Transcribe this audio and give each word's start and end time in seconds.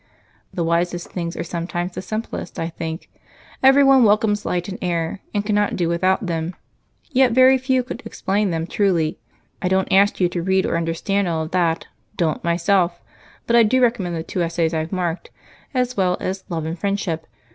"The 0.51 0.63
wisest 0.63 1.11
things 1.11 1.37
are 1.37 1.43
sometimes 1.43 1.93
the 1.93 2.01
simplest, 2.01 2.57
I 2.57 2.69
think. 2.69 3.07
Everyone 3.61 4.03
welcomes 4.03 4.47
light 4.47 4.67
and 4.67 4.79
air, 4.81 5.21
and 5.31 5.45
cannot 5.45 5.75
do 5.75 5.87
without 5.89 6.25
them, 6.25 6.55
yet 7.11 7.33
very 7.33 7.59
few 7.59 7.83
could 7.83 8.01
explain 8.03 8.49
them 8.49 8.65
truly. 8.65 9.19
I 9.61 9.67
don't 9.67 9.93
ask 9.93 10.19
you 10.19 10.27
to 10.29 10.41
read 10.41 10.65
or 10.65 10.75
understand 10.75 11.27
all 11.27 11.43
of 11.43 11.51
that 11.51 11.85
don't 12.17 12.43
myself 12.43 12.99
but 13.45 13.55
I 13.55 13.61
do 13.61 13.79
recommend 13.79 14.15
the 14.15 14.23
two 14.23 14.41
essays 14.41 14.73
I've 14.73 14.91
marked, 14.91 15.29
as 15.71 15.95
well 15.95 16.17
as 16.19 16.45
'Love' 16.49 16.65
and 16.65 16.79
'Friendship.' 16.79 17.27